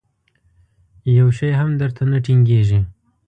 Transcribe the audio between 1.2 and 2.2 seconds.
شی هم در ته نه